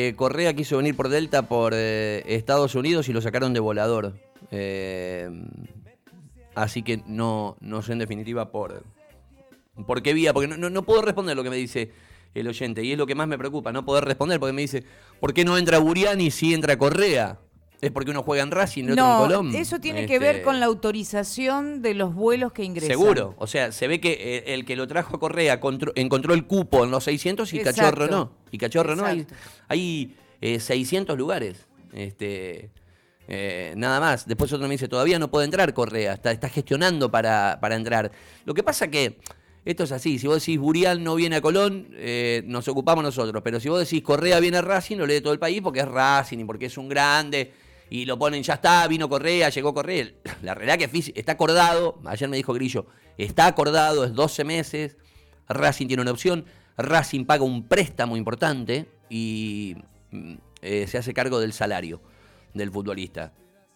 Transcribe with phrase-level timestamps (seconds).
[0.00, 4.14] Eh, Correa quiso venir por Delta por eh, Estados Unidos y lo sacaron de volador.
[4.52, 5.28] Eh,
[6.54, 8.84] así que no, no sé en definitiva por,
[9.88, 11.90] por qué vía, porque no, no, puedo responder lo que me dice
[12.32, 14.84] el oyente y es lo que más me preocupa, no poder responder porque me dice,
[15.18, 17.40] ¿por qué no entra Buriani si entra Correa?
[17.80, 19.54] ¿Es porque uno juega en Racing y otro en Colón?
[19.54, 22.90] Eso tiene que ver este, con la autorización de los vuelos que ingresan.
[22.90, 23.34] Seguro.
[23.38, 25.60] O sea, se ve que eh, el que lo trajo a Correa
[25.94, 28.32] encontró el cupo en los 600 y Cachorro no.
[28.50, 29.04] Y Cachorro no.
[29.04, 29.26] Hay,
[29.68, 31.66] hay 600 eh, lugares.
[31.92, 32.70] Este,
[33.28, 34.26] eh, nada más.
[34.26, 36.14] Después otro me dice, todavía no puede entrar Correa.
[36.14, 38.10] Está, está gestionando para, para entrar.
[38.44, 39.18] Lo que pasa que
[39.64, 41.88] esto es así, si vos decís Burial no viene a Colón,
[42.44, 45.38] nos ocupamos nosotros, pero si vos decís Correa viene a Racing, lo lee todo el
[45.38, 47.52] país porque es Racing y porque es un grande
[47.90, 50.08] y lo ponen, ya está, vino Correa, llegó Correa.
[50.42, 54.96] La realidad que está acordado, ayer me dijo Grillo, está acordado, es 12 meses,
[55.48, 56.44] Racing tiene una opción,
[56.76, 59.76] Racing paga un préstamo importante y
[60.10, 62.00] mm, eh, se hace cargo del salario
[62.54, 63.32] del futbolista,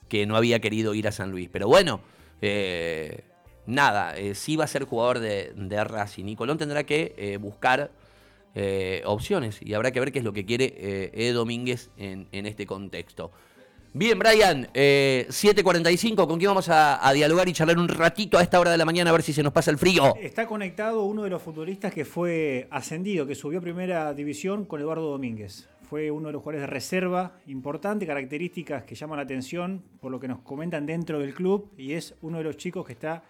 [0.09, 1.49] que no había querido ir a San Luis.
[1.51, 2.01] Pero bueno,
[2.43, 3.25] eh,
[3.67, 7.91] nada, eh, sí va a ser jugador de, Racing y Colón tendrá que buscar
[9.07, 13.33] opciones y habrá que ver qué es lo que quiere Ed Domínguez en este contexto.
[13.95, 18.59] Bien, Brian, 7.45, eh, ¿con quién vamos a, dialogar y charlar un ratito a esta
[18.59, 20.17] hora de la mañana a ver si se nos pasa el frío?
[20.17, 24.81] Está conectado uno de los futbolistas que fue ascendido, que subió a primera división con
[24.81, 25.69] Eduardo Domínguez.
[25.91, 30.19] Fue uno de los jugadores de reserva importante, características que llaman la atención por lo
[30.19, 33.23] que nos comentan dentro del club y es uno de los chicos que está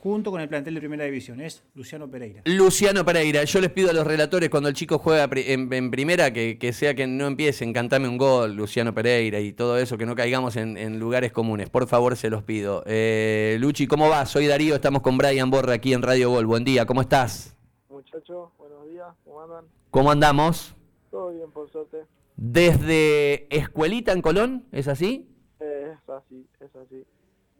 [0.00, 1.40] junto con el plantel de Primera División.
[1.40, 2.42] Es Luciano Pereira.
[2.44, 3.44] Luciano Pereira.
[3.44, 7.06] Yo les pido a los relatores cuando el chico juega en, Primera que, sea que
[7.06, 11.32] no empiecen, cantame un gol, Luciano Pereira y todo eso, que no caigamos en, lugares
[11.32, 11.68] comunes.
[11.68, 12.82] Por favor, se los pido.
[12.86, 14.24] Eh, Luchi, ¿cómo va?
[14.26, 16.46] Soy Darío, estamos con Brian Borra aquí en Radio Gol.
[16.46, 17.56] Buen día, ¿cómo estás?
[17.88, 19.64] Muchachos, buenos días, ¿cómo andan?
[19.90, 20.74] ¿Cómo andamos?
[21.10, 21.98] Todo bien, por suerte.
[22.36, 24.64] ¿Desde Escuelita en Colón?
[24.70, 25.28] ¿Es así?
[25.60, 27.04] Eh, es así, es así.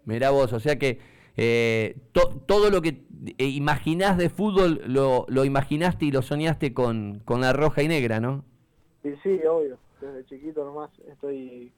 [0.04, 1.00] Mirá vos, o sea que
[1.40, 1.94] eh,
[2.46, 3.04] todo lo que
[3.38, 7.86] eh, imaginás de fútbol lo, lo, imaginaste y lo soñaste con, con la roja y
[7.86, 8.44] negra, ¿no?
[9.04, 9.78] Sí, sí, obvio.
[10.00, 11.70] Desde chiquito nomás estoy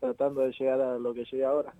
[0.00, 1.72] tratando de llegar a lo que llegué ahora.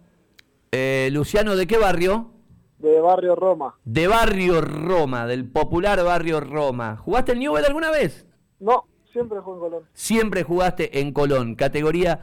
[0.70, 2.30] Eh, Luciano, ¿de qué barrio?
[2.78, 3.74] De Barrio Roma.
[3.84, 6.96] De Barrio Roma, del popular Barrio Roma.
[6.98, 8.28] ¿Jugaste en Newell alguna vez?
[8.60, 9.82] No, siempre jugué en Colón.
[9.92, 12.20] Siempre jugaste en Colón, categoría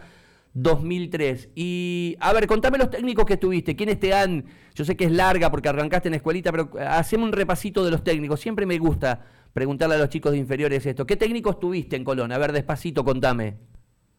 [0.53, 1.49] 2003.
[1.55, 3.75] Y, a ver, contame los técnicos que tuviste.
[3.75, 4.45] ¿Quiénes te han.?
[4.75, 8.03] Yo sé que es larga porque arrancaste en escuelita, pero haceme un repasito de los
[8.03, 8.39] técnicos.
[8.39, 11.05] Siempre me gusta preguntarle a los chicos de inferiores esto.
[11.05, 12.31] ¿Qué técnicos tuviste en Colón?
[12.31, 13.57] A ver, despacito, contame.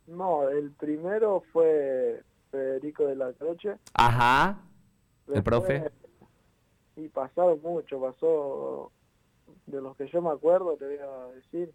[0.06, 3.76] No, el primero fue Federico de la Croce.
[3.94, 4.60] Ajá.
[5.32, 5.90] el profe.
[6.96, 8.92] Y pasaron mucho, pasó.
[9.66, 11.72] De los que yo me acuerdo, te voy a decir.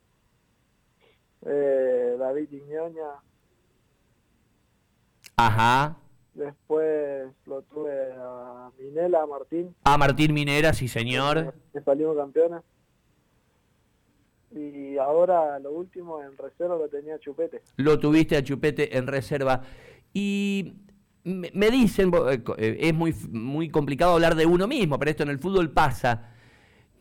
[1.45, 3.21] Eh, David Iñoña,
[5.37, 5.97] Ajá.
[6.33, 9.73] Después lo tuve a Minela, a Martín.
[9.83, 11.53] A Martín Minera, sí señor.
[11.71, 12.61] Que salimos campeones.
[14.51, 17.61] Y ahora lo último en reserva lo tenía Chupete.
[17.77, 19.61] Lo tuviste a Chupete en reserva.
[20.13, 20.75] Y
[21.23, 25.29] me dicen, eh, eh, es muy, muy complicado hablar de uno mismo, pero esto en
[25.29, 26.34] el fútbol pasa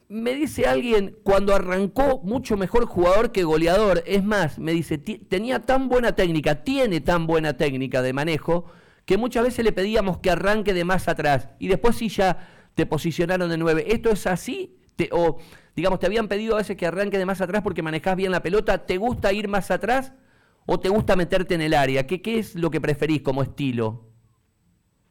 [0.08, 4.02] me dice alguien, cuando arrancó, mucho mejor jugador que goleador.
[4.06, 8.66] Es más, me dice, tenía tan buena técnica, tiene tan buena técnica de manejo,
[9.06, 11.48] que muchas veces le pedíamos que arranque de más atrás.
[11.58, 13.84] Y después sí ya te posicionaron de nueve.
[13.88, 14.78] ¿Esto es así?
[15.10, 15.38] o,
[15.74, 18.42] digamos, te habían pedido a veces que arranque de más atrás porque manejas bien la
[18.42, 18.86] pelota.
[18.86, 20.12] ¿Te gusta ir más atrás
[20.66, 22.06] o te gusta meterte en el área?
[22.06, 24.04] ¿Qué, qué es lo que preferís como estilo?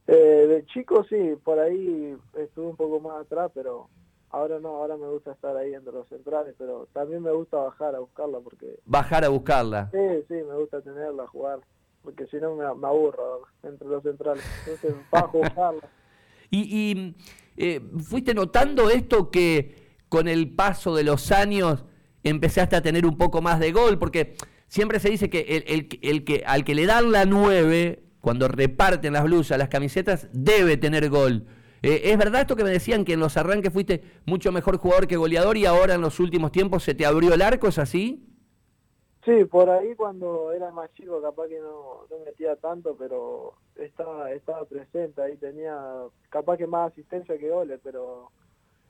[0.07, 0.13] Eh,
[0.47, 3.89] de chico sí, por ahí estuve un poco más atrás, pero
[4.33, 7.93] Ahora no, ahora me gusta estar ahí entre los centrales, pero también me gusta bajar
[7.93, 8.79] a buscarla porque...
[8.83, 9.91] Bajar a buscarla.
[9.91, 11.59] Sí, sí, me gusta tenerla, jugar,
[12.01, 14.43] porque si no me, aburro entre los centrales.
[14.65, 15.89] Entonces, bajo a buscarla.
[16.49, 17.15] y,
[17.57, 21.85] eh, fuiste notando esto que con el paso de los años
[22.23, 24.35] empezaste a tener un poco más de gol, porque
[24.67, 28.47] siempre se dice que el, el, el que al que le dan la nueve, cuando
[28.47, 31.45] reparten las blusas, las camisetas, debe tener gol.
[31.83, 35.05] Eh, ¿Es verdad esto que me decían que en los arranques fuiste mucho mejor jugador
[35.05, 37.67] que goleador y ahora en los últimos tiempos se te abrió el arco?
[37.67, 38.25] ¿Es así?
[39.25, 44.31] Sí, por ahí cuando era más chico capaz que no, no metía tanto, pero estaba,
[44.31, 45.77] estaba presente, ahí tenía
[46.29, 48.31] capaz que más asistencia que goles, pero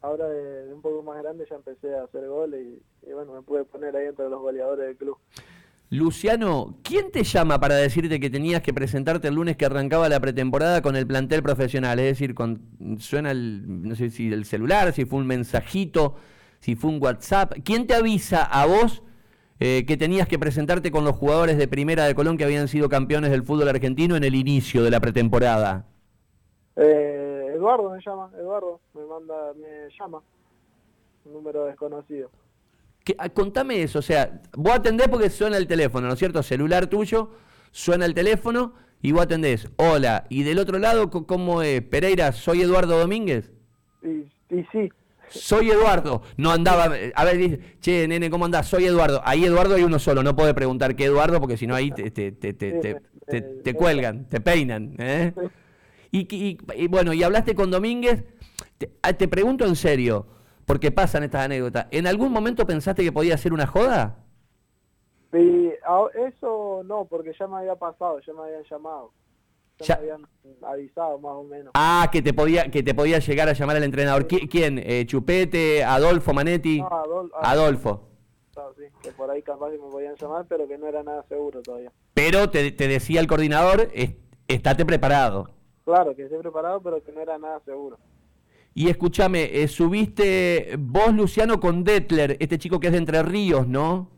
[0.01, 3.41] ahora de, un poco más grande ya empecé a hacer goles y, y bueno, me
[3.41, 5.17] pude poner ahí entre los goleadores del club.
[5.89, 10.19] Luciano, ¿quién te llama para decirte que tenías que presentarte el lunes que arrancaba la
[10.19, 11.99] pretemporada con el plantel profesional?
[11.99, 12.61] Es decir, con,
[12.97, 16.15] suena el, no sé si el celular, si fue un mensajito,
[16.59, 17.53] si fue un WhatsApp.
[17.63, 19.03] ¿Quién te avisa a vos
[19.59, 22.89] eh, que tenías que presentarte con los jugadores de primera de Colón que habían sido
[22.89, 25.85] campeones del fútbol argentino en el inicio de la pretemporada.
[26.75, 30.21] Eh, Eduardo me llama, Eduardo me manda, me llama,
[31.25, 32.29] un número desconocido.
[33.17, 36.41] Ah, contame eso, o sea, vos atendés porque suena el teléfono, ¿no es cierto?
[36.41, 37.31] Celular tuyo,
[37.71, 39.67] suena el teléfono y vos atendés.
[39.75, 41.81] Hola, y del otro lado, ¿cómo es?
[41.81, 43.51] Pereira, ¿soy Eduardo Domínguez?
[44.01, 44.89] Y, y sí.
[45.29, 46.21] Soy Eduardo.
[46.37, 46.85] No andaba.
[47.15, 48.67] A ver, dice, che, nene, ¿cómo andás?
[48.67, 49.21] Soy Eduardo.
[49.25, 50.21] Ahí Eduardo hay uno solo.
[50.21, 54.41] No puede preguntar qué Eduardo porque si no ahí te, te, te, te, cuelgan, te
[54.41, 54.95] peinan.
[54.99, 55.33] ¿eh?
[56.15, 58.23] Y, y, bueno, y hablaste con Domínguez.
[59.01, 60.27] Ah, te, pregunto en serio,
[60.65, 61.87] porque pasan estas anécdotas.
[61.91, 64.17] ¿En algún momento pensaste que podía ser una joda?
[65.31, 65.73] Sí,
[66.27, 69.11] eso no, porque ya me había pasado, ya me habían llamado.
[69.79, 70.27] Ya, me habían
[70.61, 71.71] avisado más o menos.
[71.73, 74.27] Ah, que te podía que te podía llegar a llamar al entrenador.
[74.27, 74.79] ¿Quién?
[74.79, 75.83] Eh, ¿Chupete?
[75.83, 76.81] ¿Adolfo Manetti?
[76.81, 77.37] No, Adolfo.
[77.41, 78.09] Adolfo.
[78.77, 81.61] sí, que por ahí capaz que me podían llamar, pero que no era nada seguro
[81.63, 81.91] todavía.
[82.13, 83.89] Pero te, te decía el coordinador,
[84.47, 85.49] estate preparado.
[85.83, 87.97] Claro, que esté preparado, pero que no era nada seguro.
[88.75, 93.67] Y escúchame, eh, subiste vos, Luciano, con Detler, este chico que es de Entre Ríos,
[93.67, 94.09] ¿no?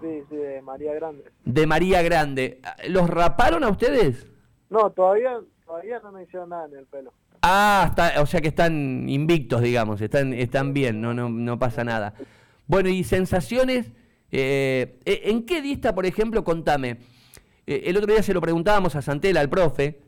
[0.00, 1.24] Sí, sí, de María Grande.
[1.44, 2.60] De María Grande.
[2.88, 4.26] ¿Los raparon a ustedes?
[4.68, 7.12] No, todavía, todavía no me hicieron nada en el pelo.
[7.40, 11.82] Ah, está, o sea que están invictos, digamos, están, están bien, no, no, no pasa
[11.82, 12.14] nada.
[12.68, 13.90] Bueno, y sensaciones,
[14.30, 16.98] eh, ¿en qué dista, por ejemplo, contame?
[17.66, 20.00] Eh, el otro día se lo preguntábamos a Santela, al profe,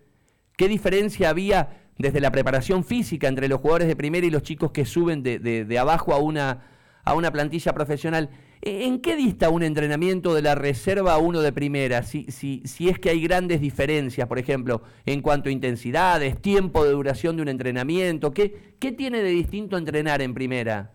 [0.56, 4.73] ¿qué diferencia había desde la preparación física entre los jugadores de primera y los chicos
[4.73, 6.62] que suben de, de, abajo a una,
[7.05, 8.31] a una plantilla profesional.
[8.62, 12.02] ¿E, ¿En qué dista un entrenamiento de la reserva a uno de primera?
[12.02, 16.85] Si, si, si es que hay grandes diferencias, por ejemplo, en cuanto a intensidades, tiempo
[16.85, 20.90] de duración de un entrenamiento, ¿qué, qué tiene de distinto entrenar en primera?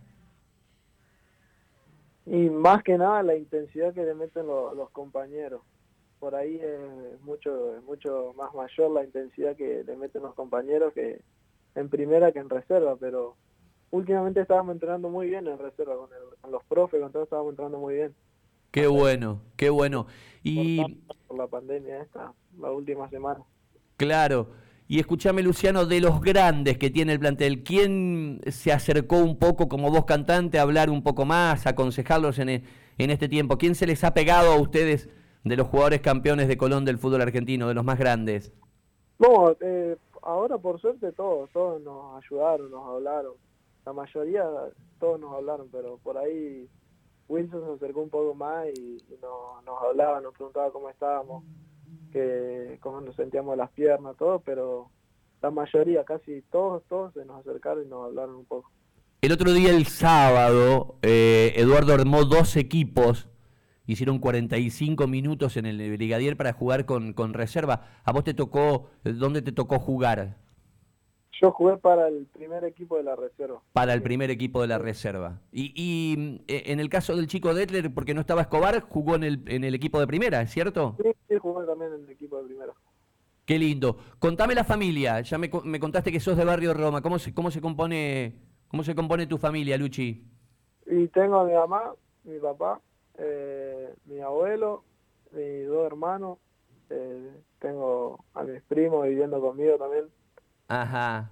[2.25, 5.61] Y más que nada la intensidad que le meten los compañeros
[6.19, 11.21] por ahí es mucho, mucho más mayor la intensidad que le meten los compañeros que
[11.75, 13.35] en primera que en reserva, pero
[13.91, 17.95] últimamente estábamos entrenando muy bien en reserva con, los profes, con todos estábamos entrenando muy
[17.95, 18.13] bien.
[18.71, 20.07] Qué bueno, qué bueno.
[20.43, 20.81] Y
[21.27, 23.39] por, la pandemia esta, la última semana.
[23.97, 24.49] Claro.
[24.87, 29.69] Y escúchame, Luciano, de los grandes que tiene el plantel, ¿quién se acercó un poco
[29.69, 33.57] como voz cantante a hablar un poco más, a aconsejarlos en, en este tiempo?
[33.57, 35.07] ¿Quién se les ha pegado a ustedes
[35.43, 38.51] de los jugadores campeones de Colón del fútbol argentino, de los más grandes?
[39.17, 43.33] No, eh, ahora por suerte todos, todos nos ayudaron, nos hablaron.
[43.85, 44.45] La mayoría,
[44.99, 46.67] todos nos hablaron, pero por ahí
[47.27, 51.43] Wilson se acercó un poco más y, nos, nos hablaba, nos preguntaba cómo estábamos,
[52.11, 54.89] que, cómo nos sentíamos las piernas, todo, pero
[55.41, 58.71] la mayoría, casi todos, todos se nos acercaron y nos hablaron un poco.
[59.21, 63.27] El otro día, el sábado, eh, Eduardo armó dos equipos
[63.91, 67.87] hicieron 45 minutos en el Brigadier para jugar con, con reserva.
[68.03, 70.37] ¿A vos te tocó, dónde te tocó jugar?
[71.41, 73.61] Yo jugué para el primer equipo de la reserva.
[73.73, 75.39] Para el primer equipo de la reserva.
[75.51, 79.23] Y, y eh, en el caso del chico Detler, porque no estaba Escobar, jugó en
[79.23, 80.95] el, en el equipo de primera, ¿es cierto?
[81.01, 82.73] Sí, sí, jugué también en el equipo de primera.
[83.45, 83.97] Qué lindo.
[84.19, 85.21] Contame la familia.
[85.21, 87.01] Ya me, me contaste que sos de Barrio Roma.
[87.01, 88.35] ¿Cómo se, cómo se compone
[88.67, 90.23] cómo se compone tu familia, Luchi?
[90.85, 91.93] Y tengo a mi mamá,
[92.23, 92.79] mi papá,
[93.19, 94.83] eh, mi abuelo,
[95.31, 96.37] mis dos hermanos,
[96.89, 100.05] eh, tengo a mis primos viviendo conmigo también.
[100.67, 101.31] Ajá.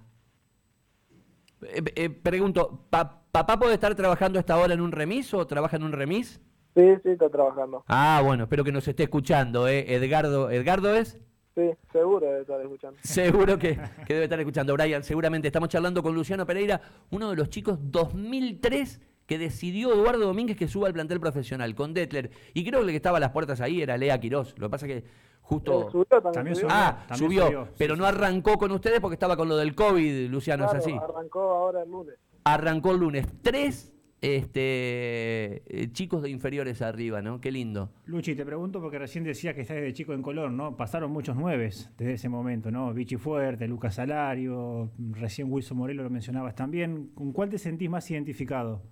[1.62, 5.82] Eh, eh, pregunto, ¿papá puede estar trabajando esta hora en un remis o trabaja en
[5.82, 6.40] un remis?
[6.74, 7.84] Sí, sí, está trabajando.
[7.88, 9.94] Ah, bueno, espero que nos esté escuchando, ¿eh?
[9.94, 11.18] Edgardo, ¿Edgardo es?
[11.56, 13.00] Sí, seguro debe estar escuchando.
[13.02, 13.76] Seguro que,
[14.06, 15.02] que, debe estar escuchando, Brian.
[15.02, 16.80] Seguramente estamos charlando con Luciano Pereira,
[17.10, 21.92] uno de los chicos 2003 que decidió Eduardo Domínguez que suba al plantel profesional con
[21.92, 22.30] Detler.
[22.54, 24.54] Y creo que el que estaba a las puertas ahí era Lea Quirós.
[24.58, 25.04] Lo que pasa que
[25.42, 26.06] justo...
[26.32, 26.68] también, subió.
[26.70, 30.72] Ah, subió, pero no arrancó con ustedes porque estaba con lo del COVID, Luciano, ¿es
[30.72, 30.92] así?
[30.92, 32.14] arrancó ahora el lunes.
[32.44, 33.26] Arrancó el lunes.
[33.42, 33.92] Tres
[34.22, 37.38] este eh, chicos de inferiores arriba, ¿no?
[37.38, 37.90] Qué lindo.
[38.06, 40.74] Luchi, te pregunto porque recién decías que estás de chico en color, ¿no?
[40.74, 42.94] Pasaron muchos nueves desde ese momento, ¿no?
[42.94, 47.10] Vichy Fuerte, Lucas Salario, recién Wilson Morelo lo mencionabas también.
[47.14, 48.82] ¿Con cuál te sentís más identificado?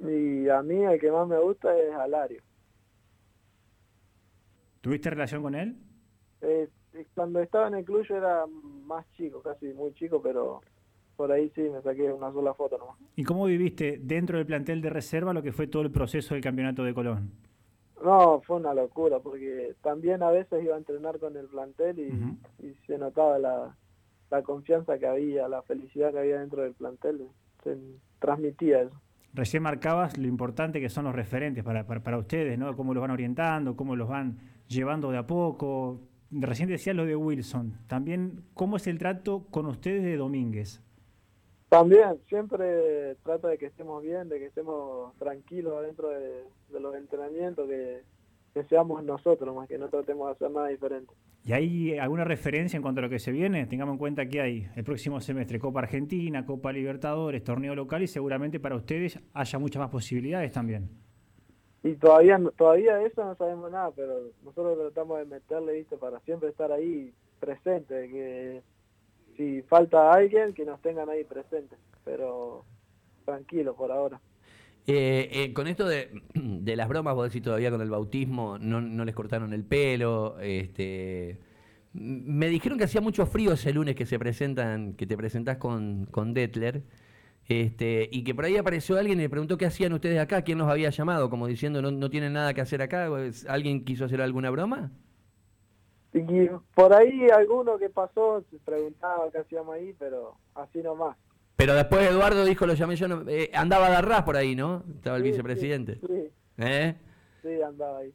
[0.00, 2.42] Y a mí el que más me gusta es Alario.
[4.80, 5.76] ¿Tuviste relación con él?
[6.42, 6.68] Eh,
[7.14, 8.44] cuando estaba en el club yo era
[8.84, 10.60] más chico, casi muy chico, pero
[11.16, 12.96] por ahí sí me saqué una sola foto nomás.
[13.16, 16.42] ¿Y cómo viviste dentro del plantel de reserva lo que fue todo el proceso del
[16.42, 17.30] campeonato de Colón?
[18.04, 22.74] No, fue una locura, porque también a veces iba a entrenar con el plantel y,
[22.86, 23.74] se notaba la,
[24.30, 27.28] la confianza que había, la felicidad que había dentro del plantel,
[27.62, 27.78] se
[28.18, 29.00] transmitía eso.
[29.34, 32.76] Recién marcabas lo importante que son los referentes para, para, ustedes, ¿no?
[32.76, 34.38] Cómo los van orientando, cómo los van
[34.68, 36.00] llevando de a poco.
[36.30, 37.78] Recién decía lo de Wilson.
[37.88, 40.80] También, ¿cómo es el trato con ustedes de Domínguez?
[41.68, 47.68] También, siempre trata de que estemos bien, de que estemos tranquilos dentro de, los entrenamientos,
[47.68, 48.04] que,
[48.68, 51.12] seamos nosotros, más que no tratemos de hacer nada diferente.
[51.46, 53.66] ¿Y hay alguna referencia en cuanto a lo que se viene?
[53.66, 58.06] Tengamos en cuenta que hay el próximo semestre Copa Argentina, Copa Libertadores, torneo local y
[58.06, 60.88] seguramente para ustedes haya muchas más posibilidades también.
[61.82, 65.98] Y todavía todavía eso no sabemos nada, pero nosotros tratamos de meterle, ¿viste?
[65.98, 68.62] para siempre estar ahí presente, que
[69.36, 72.64] si falta alguien, que nos tengan ahí presentes, pero
[73.26, 74.18] tranquilo por ahora.
[74.86, 75.86] Eh, eh, con esto
[76.34, 80.38] de, las bromas, vos decís todavía con el bautismo, no, no les cortaron el pelo,
[80.40, 81.40] este...
[81.92, 86.08] Me dijeron que hacía mucho frío ese lunes que se presentan, que te presentás con,
[86.34, 86.82] Detler,
[87.46, 90.58] este, y que por ahí apareció alguien y le preguntó qué hacían ustedes acá, quién
[90.58, 93.08] los había llamado, como diciendo no, no tienen nada que hacer acá,
[93.46, 94.90] ¿alguien quiso hacer alguna broma?
[96.14, 101.16] Y por ahí alguno que pasó se preguntaba qué hacíamos ahí, pero así nomás.
[101.56, 104.84] Pero después Eduardo dijo, lo llamé yo, no, eh, andaba de arras por ahí, ¿no?
[104.96, 106.00] Estaba el vicepresidente.
[106.04, 106.94] Sí, ¿Eh?
[107.42, 108.12] sí, andaba ahí.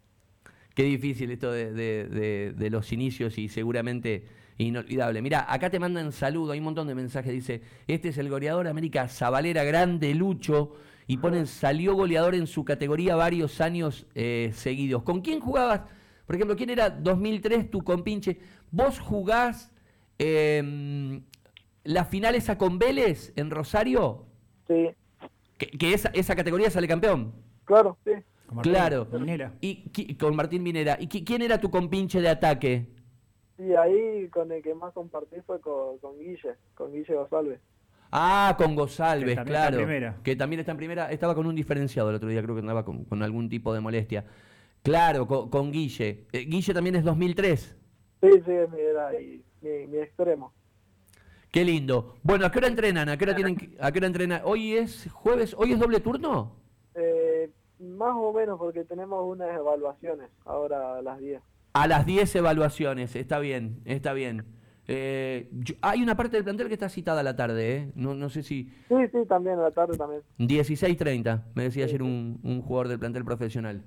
[0.75, 4.25] Qué difícil esto de, de, de, los inicios y seguramente
[4.57, 5.21] inolvidable.
[5.21, 7.33] Mira, acá te mandan saludo, hay un montón de mensajes.
[7.33, 10.75] Dice, este es el goleador América Zabalera Grande, Lucho,
[11.07, 15.03] y ponen, salió goleador en su categoría varios años eh, seguidos.
[15.03, 15.81] ¿Con quién jugabas?
[16.25, 18.39] Por ejemplo, ¿quién era 2003 tu compinche?
[18.71, 19.71] ¿Vos jugás
[20.19, 21.21] eh,
[21.89, 24.27] la final esa con Vélez en Rosario?
[24.67, 24.91] Sí.
[25.57, 27.33] ¿Que, esa, esa, categoría sale campeón?
[27.65, 28.11] Claro, sí.
[28.61, 29.07] claro.
[29.11, 29.53] Minera.
[29.59, 30.97] Y, con Martín Minera.
[30.99, 32.85] ¿Y quién era tu compinche de ataque?
[33.57, 37.59] Sí, ahí con el que más compartí fue con, Guille, con Guille González.
[38.11, 40.15] Ah, con González, claro.
[40.23, 41.11] Que también está en primera.
[41.11, 43.79] Estaba con un diferenciado el otro día, creo que andaba con, con algún tipo de
[43.79, 44.25] molestia.
[44.83, 46.27] Claro, con, Guille.
[46.31, 47.77] Eh, Guille también es 2003.
[48.21, 48.51] Sí, sí,
[49.61, 50.53] mi, mi, extremo.
[51.51, 52.15] Qué lindo.
[52.21, 53.09] Bueno, ¿a qué hora entrenan?
[53.09, 54.41] ¿A qué hora, tienen, a qué hora entrenan?
[54.43, 55.55] ¿Hoy es jueves?
[55.57, 56.55] ¿Hoy es doble turno?
[56.93, 61.41] Eh, más o menos, porque tenemos unas evaluaciones ahora a las 10.
[61.73, 64.45] A las 10 evaluaciones, está bien, está bien.
[64.87, 65.49] Eh,
[65.81, 67.91] hay una parte del plantel que está citada a la tarde, ¿eh?
[67.95, 68.71] No, no sé si...
[68.87, 70.21] Sí, sí, también, a la tarde también.
[70.39, 73.83] 16.30, me decía ayer un, un jugador del plantel profesional.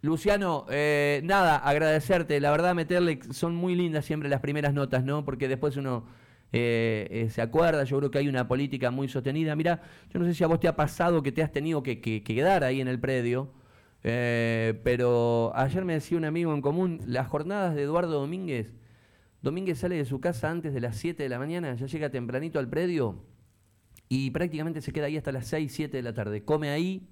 [0.00, 2.40] Luciano, eh, nada, agradecerte.
[2.40, 5.24] La verdad, meterle, son muy lindas siempre las primeras notas, ¿no?
[5.24, 6.06] Porque después uno
[6.52, 9.54] eh, eh, se acuerda, yo creo que hay una política muy sostenida.
[9.56, 12.00] Mira, yo no sé si a vos te ha pasado que te has tenido que,
[12.00, 13.52] quedar ahí en el predio,
[14.02, 18.72] pero ayer me decía un amigo en común, las jornadas de Eduardo Domínguez,
[19.40, 22.58] Domínguez sale de su casa antes de las 7 de la mañana, ya llega tempranito
[22.58, 23.22] al predio
[24.08, 26.44] y prácticamente se queda ahí hasta las 6, 7 de la tarde.
[26.44, 27.08] Come ahí,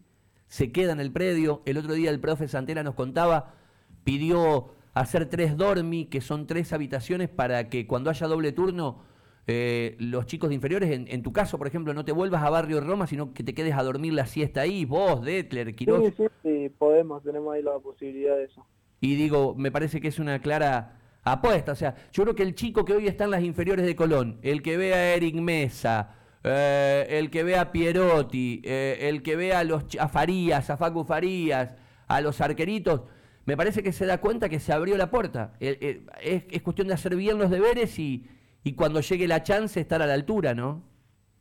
[0.49, 1.63] se queda en el predio.
[1.67, 3.55] El otro día el profe Santera nos contaba,
[4.03, 9.05] pidió hacer tres dormi, que son tres habitaciones para que cuando haya doble turno,
[9.47, 12.81] eh, los chicos de inferiores, en, tu caso, por ejemplo, no te vuelvas a Barrio
[12.81, 16.05] Roma, sino que te quedes a dormir la siesta ahí, vos, Detler, Quiroz.
[16.05, 18.67] Sí, sí, sí, podemos, tenemos ahí la posibilidad de eso.
[19.01, 21.73] Y digo, me parece que es una clara apuesta.
[21.73, 24.39] O sea, yo creo que el chico que hoy está en las inferiores de Colón,
[24.43, 29.37] el que ve a Eric Mesa, eh, el que ve a Pierotti, eh, el que
[29.37, 31.71] ve a los a Farías, a Facu Farías,
[32.07, 33.03] a los arqueritos,
[33.45, 35.55] me parece que se da cuenta que se abrió la puerta.
[35.61, 38.27] Eh, es, cuestión de hacer bien los deberes y,
[38.67, 40.83] y, cuando llegue la chance estar a la altura, ¿no?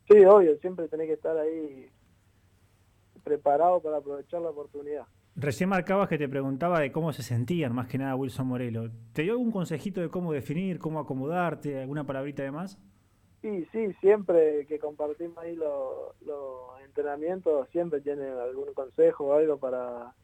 [0.08, 1.88] Sí, obvio, siempre tenés que estar ahí
[3.24, 5.06] preparado para aprovechar la oportunidad.
[5.34, 8.90] Recién marcabas que te preguntaba de cómo se sentían, más que nada Wilson Morelo.
[9.12, 12.78] ¿Te dio algún consejito de cómo definir, cómo acomodarte, alguna palabrita de más?
[13.42, 16.14] Sí, sí, siempre que compartimos ahí los,
[16.84, 20.14] entrenamientos, siempre tienen algún consejo o algo para,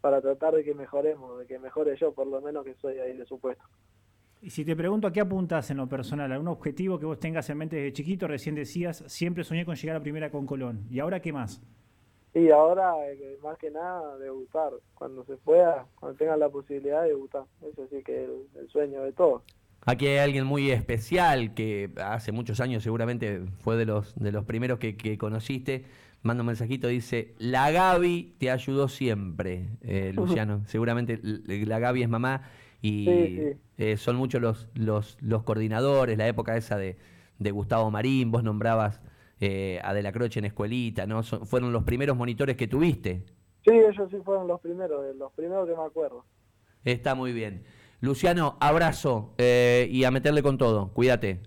[0.00, 3.16] para tratar de que mejoremos, de que mejore yo, por lo menos que soy ahí
[3.16, 3.64] de supuesto.
[4.40, 7.50] Y si te pregunto a qué apuntas en lo personal, algún objetivo que vos tengas
[7.50, 10.86] en mente desde chiquito, recién decías, siempre soñé con llegar a primera con Colón.
[10.90, 11.60] ¿Y ahora qué más?
[12.34, 14.70] Y ahora, eh, más que nada, debutar.
[14.94, 17.44] Cuando se pueda, cuando tenga la posibilidad de debutar.
[17.62, 18.30] Eso sí que es
[18.60, 19.42] el sueño de todos.
[19.84, 24.44] Aquí hay alguien muy especial que hace muchos años seguramente fue de los, de los
[24.44, 25.84] primeros que, conociste.
[26.22, 30.62] Manda un mensajito, dice, la Gaby te ayudó siempre, eh, Luciano.
[30.66, 32.42] Seguramente la Gaby es mamá
[32.80, 36.96] y eh, son muchos los, los, los, coordinadores, la época esa de,
[37.38, 39.00] de Gustavo Marín, vos nombrabas
[39.40, 41.22] eh, a De la Croce en escuelita, ¿no?
[41.22, 43.24] fueron los primeros monitores que tuviste.
[43.64, 46.24] Sí, ellos sí fueron los primeros, los primeros que me acuerdo.
[46.84, 47.64] Está muy bien.
[48.00, 50.92] Luciano, abrazo eh, y a meterle con todo.
[50.92, 51.40] Cuídate.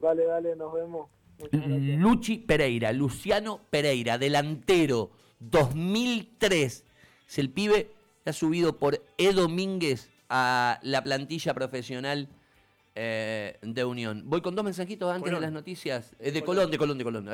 [0.00, 1.10] Dale, dale, nos vemos.
[1.52, 6.84] Luchi Pereira, Luciano Pereira, delantero, 2003.
[7.28, 7.90] Es el pibe
[8.24, 9.32] que ha subido por E.
[9.32, 12.28] Domínguez a la plantilla profesional
[12.94, 14.24] eh, de Unión.
[14.26, 15.40] Voy con dos mensajitos antes Colón.
[15.40, 16.16] de las noticias.
[16.18, 17.28] Eh, de Colón, de Colón, de Colón.